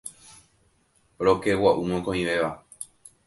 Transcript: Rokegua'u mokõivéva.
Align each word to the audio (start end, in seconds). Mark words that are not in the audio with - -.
Rokegua'u 1.25 1.83
mokõivéva. 1.91 2.51